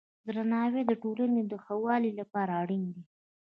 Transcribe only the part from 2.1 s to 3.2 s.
لپاره اړین دی.